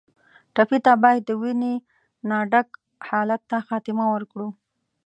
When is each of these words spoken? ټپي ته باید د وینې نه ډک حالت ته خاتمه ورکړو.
ټپي 0.53 0.79
ته 0.85 0.93
باید 1.03 1.21
د 1.27 1.29
وینې 1.41 1.73
نه 2.29 2.37
ډک 2.51 2.67
حالت 3.07 3.41
ته 3.49 3.57
خاتمه 3.67 4.05
ورکړو. 4.13 4.47